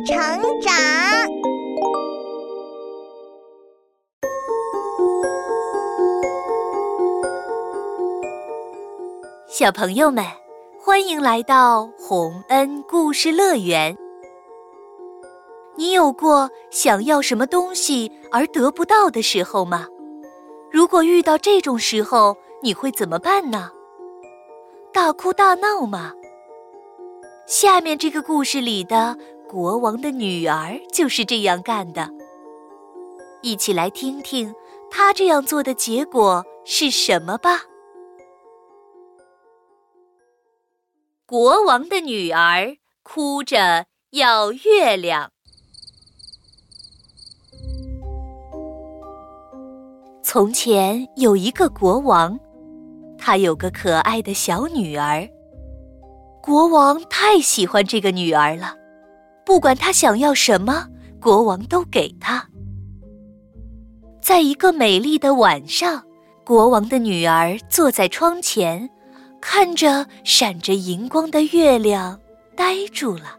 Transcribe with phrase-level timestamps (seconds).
[0.00, 0.16] 成
[0.60, 0.72] 长。
[9.48, 10.24] 小朋友们，
[10.80, 13.96] 欢迎来到洪恩故事乐园。
[15.76, 19.86] 你有过想要什么东西而得不到的时候吗？
[20.72, 23.70] 如果遇到这种时候，你会怎么办呢？
[24.92, 26.12] 大哭大闹吗？
[27.46, 29.16] 下面这个故事里的
[29.54, 32.10] 国王的女儿就是这样干的。
[33.40, 34.52] 一起来听听
[34.90, 37.60] 她这样做的结果是什么吧。
[41.24, 45.30] 国王的女儿哭着要月亮。
[50.24, 52.36] 从前有一个国王，
[53.16, 55.28] 他有个可爱的小女儿。
[56.42, 58.74] 国王太喜欢这个女儿了，
[59.44, 60.86] 不管他想要什么，
[61.20, 62.48] 国王都给他。
[64.22, 66.02] 在一个美丽的晚上，
[66.44, 68.88] 国王的女儿坐在窗前，
[69.40, 72.18] 看着闪着银光的月亮，
[72.56, 73.38] 呆住了。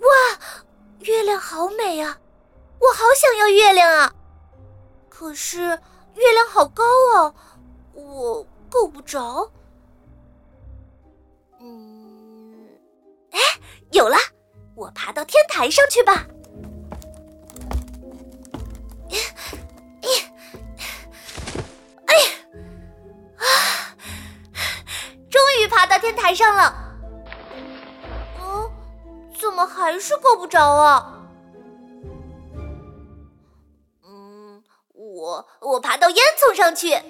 [0.00, 0.38] 哇，
[1.00, 2.18] 月亮好美啊！
[2.78, 4.12] 我好想要月亮啊！
[5.08, 6.84] 可是月亮好高
[7.16, 7.34] 啊，
[7.94, 9.50] 我够不着。
[13.94, 14.16] 有了！
[14.74, 16.26] 我爬到天台上去吧。
[22.08, 22.26] 哎呀，
[23.36, 23.94] 啊！
[25.30, 26.96] 终于爬到天台上了。
[28.40, 28.68] 嗯，
[29.40, 31.12] 怎么还是够不着啊？
[34.02, 36.92] 嗯我我爬到烟囱上去。
[36.94, 37.02] 啊！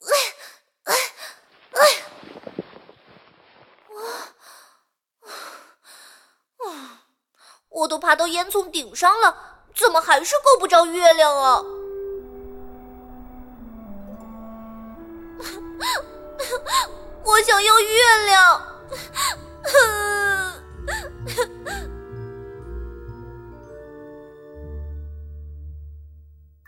[0.00, 0.10] 哎
[0.84, 0.94] 哎
[1.72, 1.80] 哎！
[3.88, 3.98] 我
[6.68, 6.70] 啊！
[7.84, 9.36] 我都爬到烟囱顶上了，
[9.74, 11.60] 怎么还是够不着月亮啊？
[17.22, 17.86] 我想要月
[18.24, 18.62] 亮。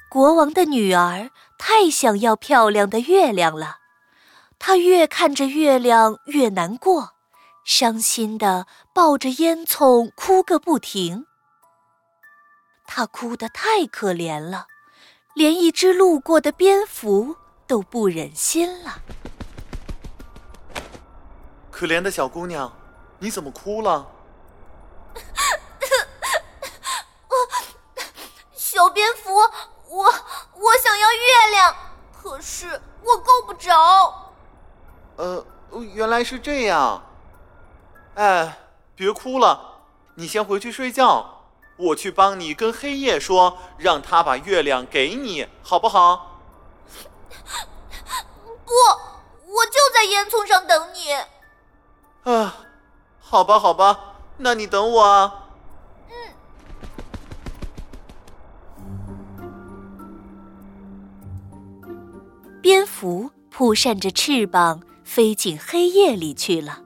[0.10, 3.78] 国王的女儿太想要漂亮的月亮了，
[4.58, 7.15] 她越看着月亮越难过，
[7.66, 11.26] 伤心的抱着烟囱哭个不停。
[12.86, 14.68] 他哭得太可怜了，
[15.34, 17.34] 连一只路过的蝙蝠
[17.66, 19.02] 都不忍心了。
[21.72, 22.72] 可怜的小姑娘。
[23.18, 24.06] 你怎么哭了？
[28.54, 29.34] 小蝙蝠，
[29.88, 30.04] 我
[30.54, 31.74] 我想要月亮，
[32.12, 34.34] 可是我够不着。
[35.16, 35.42] 呃，
[35.94, 37.02] 原来是这样。
[38.16, 38.58] 哎，
[38.94, 39.82] 别哭了，
[40.14, 41.42] 你先回去睡觉，
[41.76, 46.40] 我去帮你跟黑夜说，让他把月亮给你，好不好？
[48.64, 51.12] 不，我就在烟囱上等你。
[52.32, 52.56] 啊。
[53.20, 55.48] 好吧，好吧，那你等我啊。
[56.08, 56.14] 嗯。
[62.62, 66.80] 蝙蝠扑扇着翅膀飞进黑夜里去了，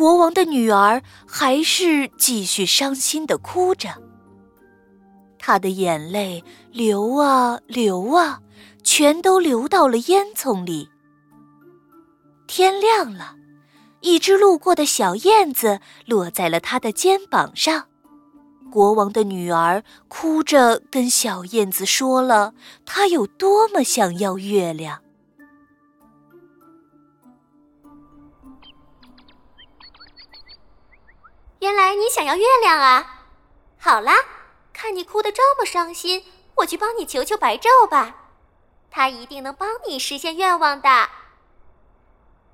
[0.00, 3.90] 国王的女儿还是继续伤心的哭着。
[5.38, 8.40] 她的眼泪流啊流啊，
[8.82, 10.88] 全都流到了烟囱里。
[12.46, 13.34] 天亮了。
[14.00, 17.84] 一只路过的小燕子落在了她的肩膀上，
[18.72, 22.54] 国王的女儿哭着跟小燕子说了
[22.86, 25.02] 她有多么想要月亮。
[31.60, 33.26] 原来你想要月亮啊！
[33.78, 34.14] 好啦，
[34.72, 36.24] 看你哭得这么伤心，
[36.56, 38.16] 我去帮你求求白昼吧，
[38.90, 41.10] 他一定能帮你实现愿望的。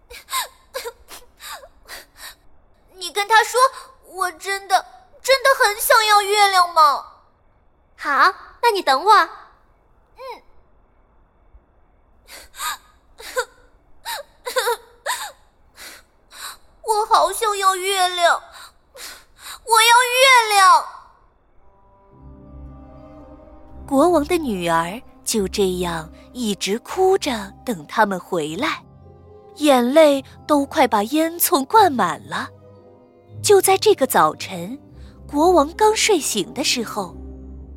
[2.95, 3.61] 你跟他说，
[4.07, 4.87] 我真的
[5.23, 7.23] 真的很想要月亮吗？
[7.97, 9.15] 好，那你等我。
[9.15, 9.31] 嗯。
[16.83, 18.43] 我好想要月亮，
[19.67, 20.85] 我要月亮。
[23.87, 28.85] 国王的女儿就这样一直哭着等他们回来，
[29.57, 32.49] 眼泪都快把烟囱灌满了。
[33.43, 34.79] 就在这个早晨，
[35.29, 37.15] 国王刚睡醒的时候，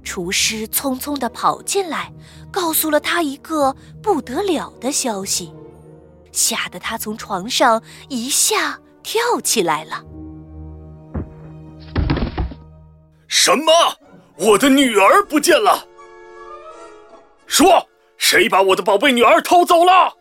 [0.03, 2.11] 厨师匆匆地跑进来，
[2.51, 5.53] 告诉了他一个不得了的消息，
[6.31, 10.03] 吓得他从床上一下跳起来了。
[13.49, 13.73] 什么？
[14.35, 15.83] 我的女儿不见了！
[17.47, 17.83] 说，
[18.15, 20.15] 谁把我的宝贝女儿偷走了？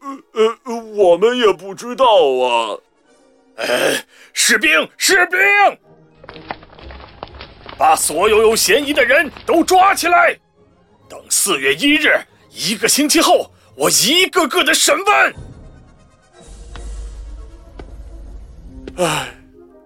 [0.00, 2.76] 呃呃，我们也不知道啊。
[3.56, 4.04] 哎，
[4.34, 5.40] 士兵，士兵！
[7.78, 10.38] 把所有有嫌疑的人都抓起来，
[11.08, 12.10] 等四月一日，
[12.50, 15.34] 一个星期后，我一个个的审问。
[18.98, 19.28] 唉，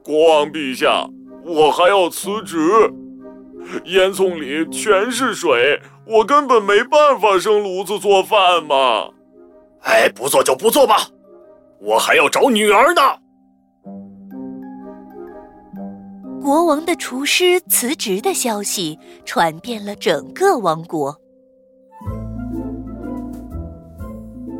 [0.03, 1.09] 国王陛下，
[1.45, 2.59] 我还要辞职，
[3.87, 9.11] 烟囱里全是水，我根本没办法生炉子做饭嘛。
[9.83, 11.09] 哎，不做就不做吧，
[11.81, 13.03] 我还要找女儿呢。
[16.41, 21.17] 国王的厨师辞职的消息传遍了整个王国。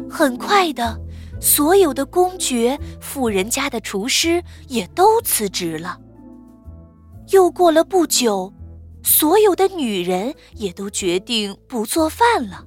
[0.09, 0.97] 很快的，
[1.41, 5.99] 所有的公爵、富人家的厨师也都辞职了。
[7.33, 8.53] 又过了不久，
[9.03, 12.65] 所有的女人也都决定不做饭了。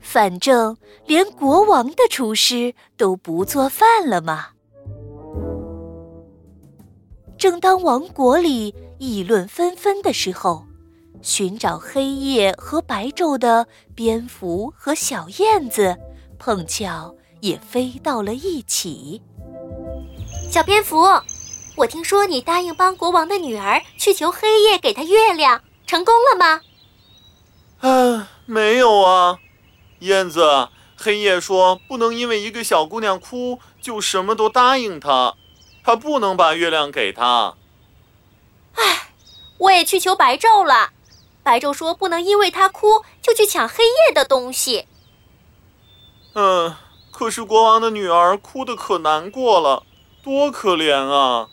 [0.00, 4.48] 反正连国王的厨师都不做饭了嘛。
[7.36, 10.64] 正当王国里议论纷纷的时候，
[11.20, 15.96] 寻找黑夜和白昼的蝙蝠和小燕子
[16.38, 19.20] 碰巧也飞到了一起。
[20.50, 21.04] 小蝙蝠，
[21.74, 26.60] 我听说你答应帮国王的女儿去求黑夜给她月亮，成功了吗？
[27.80, 29.38] 啊，没有啊。
[30.00, 35.34] 燕子，黑夜说不能因为一个小姑娘哭就什么都答应她。
[35.84, 37.54] 他不能把月亮给她。
[38.74, 39.08] 唉，
[39.58, 40.90] 我也去求白昼了，
[41.42, 44.86] 白昼说不能因为她哭就去抢黑夜的东西。
[46.34, 46.76] 嗯，
[47.10, 49.84] 可是国王的女儿哭得可难过了，
[50.22, 51.48] 多可怜啊！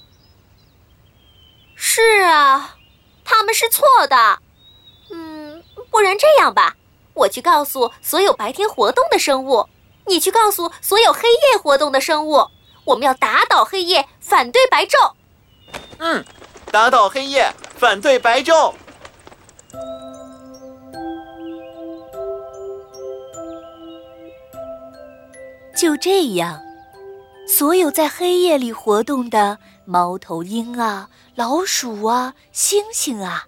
[1.81, 2.75] 是啊，
[3.23, 4.39] 他们是错的。
[5.11, 6.75] 嗯，不然这样吧，
[7.13, 9.65] 我去告诉所有白天活动的生物，
[10.05, 12.45] 你去告诉所有黑夜活动的生物。
[12.83, 15.13] 我们要打倒黑夜，反对白昼。
[15.99, 16.23] 嗯，
[16.69, 18.73] 打倒黑夜，反对白昼。
[25.77, 26.61] 就这样，
[27.47, 29.57] 所有在黑夜里活动的
[29.89, 33.47] 猫头鹰啊、老鼠啊、星星啊，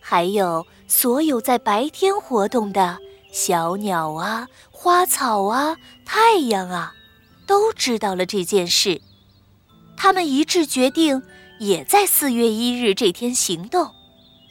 [0.00, 2.98] 还有所有在白天活动的
[3.30, 5.76] 小鸟啊、花草啊、
[6.06, 6.94] 太阳啊。
[7.46, 9.02] 都知道了这件事，
[9.98, 11.22] 他们一致决定，
[11.60, 13.92] 也在四月一日这天行动，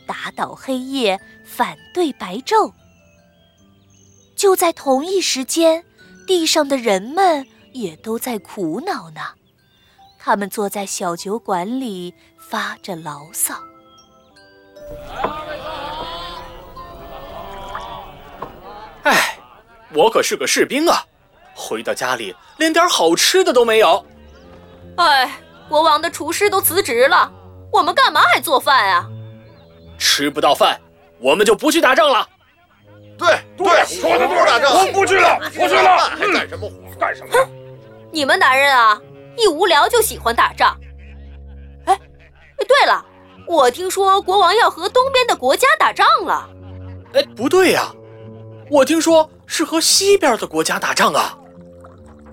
[0.06, 2.71] 打倒黑夜，反对白昼。
[4.35, 5.83] 就在同一时间，
[6.27, 9.21] 地上的人们也都在苦恼呢。
[10.25, 13.56] 他们坐在小酒馆里发着牢骚
[19.04, 19.38] ：“哎，
[19.94, 21.04] 我可是个士兵啊！”
[21.54, 24.06] 回到家里，连点好吃的都没有。
[24.96, 25.30] 哎，
[25.68, 27.30] 国王的厨师都辞职了，
[27.69, 29.06] 我们干嘛还做饭啊？
[29.98, 30.80] 吃不到饭，
[31.19, 32.26] 我们就不去打仗了。
[33.18, 36.76] 对对，说的不是打仗，我不去了，不去了，还干什么活？
[36.97, 37.33] 干什么？
[38.09, 38.97] 你们男人啊，
[39.37, 40.78] 一无聊就喜欢打仗。
[41.85, 41.99] 哎，
[42.68, 43.06] 对了，
[43.47, 46.49] 我听说国王要和东边的国家打仗了。
[47.13, 47.94] 哎，不对呀，
[48.69, 51.37] 我听说是和西边的国家打仗啊。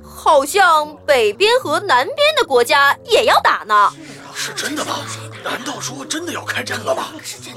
[0.02, 3.90] 好像北边和南边的国家也要打呢，
[4.34, 4.96] 是真的吗？
[5.42, 7.04] 难道说真的要开战了吗？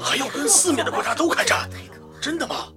[0.02, 1.68] 还要跟四面的国家都开战？
[2.20, 2.68] 真的吗？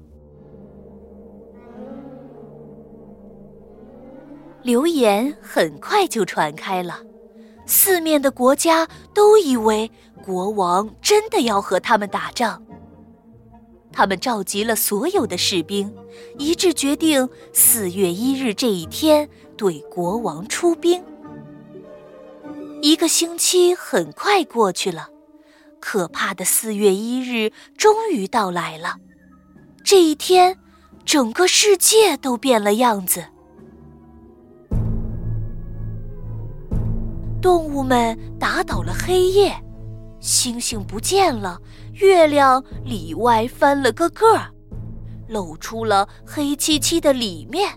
[4.63, 7.01] 流言很快就传开了，
[7.65, 9.89] 四面的国家都以为
[10.25, 12.61] 国王真的要和他们打仗。
[13.91, 15.91] 他们召集了所有的士兵，
[16.37, 21.03] 一致决定四月一日这一天对国王出兵。
[22.81, 25.09] 一个星期很快过去了，
[25.79, 28.97] 可怕的四月一日终于到来了。
[29.83, 30.59] 这一天，
[31.05, 33.25] 整个世界都变了样子。
[37.41, 39.55] 动物们打倒了黑夜。
[40.19, 41.61] 星星不见了，
[41.93, 44.51] 月亮里外翻了个个儿，
[45.27, 47.69] 露出了黑漆漆的里面；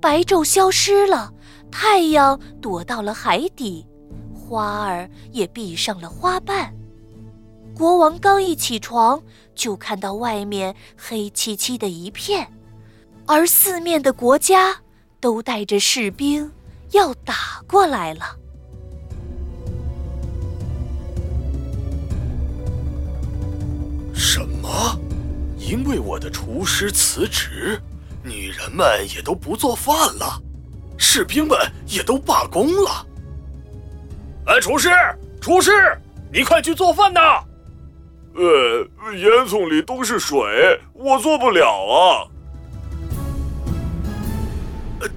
[0.00, 1.32] 白昼消失了，
[1.70, 3.86] 太阳躲到了海底，
[4.34, 6.72] 花儿也闭上了花瓣。
[7.74, 9.20] 国王刚一起床，
[9.54, 12.46] 就看到外面黑漆漆的一片，
[13.26, 14.76] 而四面的国家
[15.20, 16.50] 都带着士兵
[16.92, 17.34] 要打
[17.66, 18.36] 过来了。
[24.16, 24.98] 什么？
[25.58, 27.78] 因为我的厨师辞职，
[28.22, 30.40] 女人们也都不做饭了，
[30.96, 33.06] 士兵们也都罢工了。
[34.46, 34.88] 哎，厨师，
[35.38, 35.70] 厨师，
[36.32, 37.20] 你快去做饭呐！
[38.34, 42.26] 呃，烟囱里都是水，我做不了啊。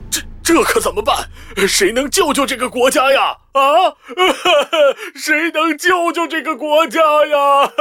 [0.10, 1.29] 这这可怎么办？
[1.68, 3.38] 谁能救救这个国家呀？
[3.53, 3.96] 啊！
[5.15, 7.72] 谁能救救这个国家呀？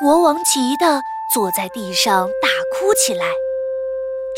[0.00, 1.02] 国王急得
[1.34, 3.26] 坐在地上大哭起来。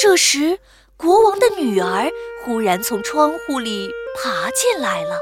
[0.01, 0.59] 这时，
[0.97, 2.11] 国王的女儿
[2.45, 5.21] 忽然从窗户里爬进来了。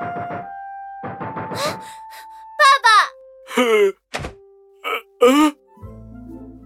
[2.58, 2.90] 爸爸！
[5.20, 5.26] 呃，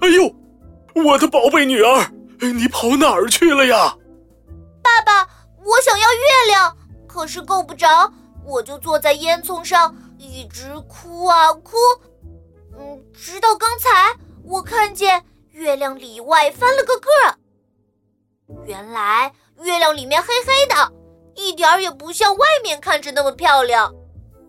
[0.00, 0.34] 哎呦，
[1.04, 2.10] 我的宝贝女儿，
[2.50, 3.96] 你跑哪儿去了呀？
[4.82, 5.28] 爸爸，
[5.64, 8.12] 我想要月亮，可是够不着，
[8.44, 11.76] 我就坐在烟囱上一直哭啊哭。
[12.78, 17.36] 嗯，直到刚才，我看见月亮里外翻了个个儿。
[18.64, 20.92] 原来月亮里面黑黑的，
[21.34, 23.94] 一点儿也不像外面看着那么漂亮。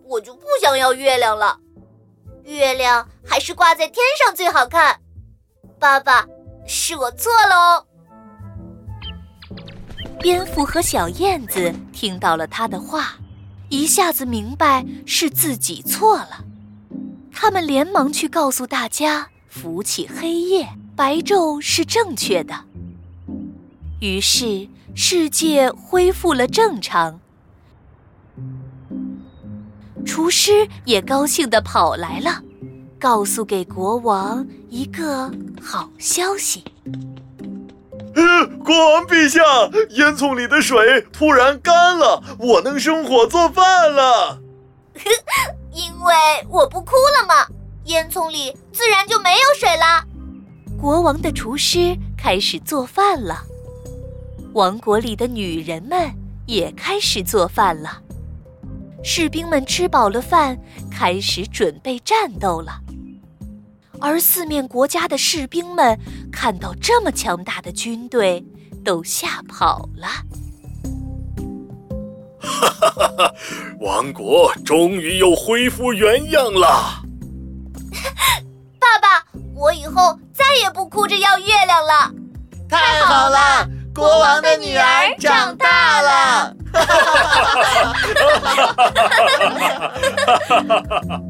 [0.06, 1.58] 我就不想要月亮了，
[2.42, 5.00] 月亮还是挂在天上最好看。
[5.78, 6.26] 爸爸，
[6.66, 7.86] 是我错了哦。
[10.20, 13.16] 蝙蝠和小燕子听到了他的话，
[13.68, 16.44] 一下子明白是自己错了。
[17.32, 20.66] 他们连忙去告诉大家，扶起黑夜，
[20.96, 22.54] 白昼是正确的。
[24.00, 27.20] 于是世界恢复了正常。
[30.06, 32.42] 厨师也高兴地跑来了，
[33.04, 35.30] 告诉给国王一个
[35.62, 36.64] 好消息。
[38.64, 39.42] 国王陛下，
[39.90, 44.40] 烟囱里的水突然干了，我能生火做饭了。
[45.70, 46.14] 因为
[46.48, 47.46] 我不哭了嘛，
[47.84, 50.02] 烟囱里自然就没有水了。
[50.80, 53.44] 国王的厨师开始做饭了，
[54.54, 56.10] 王国里的女人们
[56.46, 58.00] 也开始做饭了。
[59.02, 60.58] 士兵们吃饱了饭，
[60.90, 62.80] 开始准备战斗了。
[64.00, 65.98] 而四面国家的士兵们
[66.32, 68.44] 看到这么强大的军队，
[68.84, 70.08] 都吓跑了。
[72.40, 73.32] 哈哈哈哈！
[73.80, 77.02] 王国终于又恢复原样了。
[78.78, 79.24] 爸爸，
[79.54, 82.12] 我以后再也不哭着要月亮了。
[82.68, 86.54] 太好了，国王的女儿长大了。
[86.74, 87.54] 哈哈哈
[90.48, 90.72] 哈
[91.08, 91.20] 哈！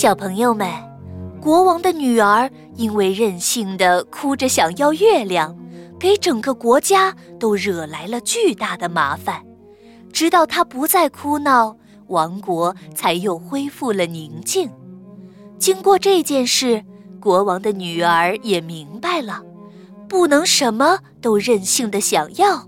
[0.00, 0.66] 小朋友们，
[1.42, 5.54] 国王的女儿因为任性的哭着想要月亮，
[5.98, 9.44] 给整个国家都惹来了巨大的麻烦。
[10.10, 11.76] 直到她不再哭闹，
[12.06, 14.70] 王国才又恢复了宁静。
[15.58, 16.82] 经过这件事，
[17.20, 19.42] 国王的女儿也明白了，
[20.08, 22.66] 不能什么都任性的想要，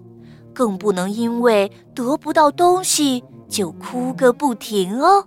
[0.52, 5.26] 更不能因为得不到东西就哭个不停哦。